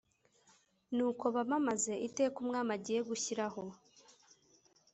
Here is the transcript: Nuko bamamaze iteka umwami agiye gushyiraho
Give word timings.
Nuko 0.95 1.25
bamamaze 1.35 1.93
iteka 2.07 2.35
umwami 2.43 2.71
agiye 2.77 2.99
gushyiraho 3.09 3.61